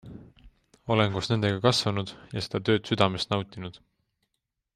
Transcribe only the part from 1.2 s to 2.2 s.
nendega kasvanud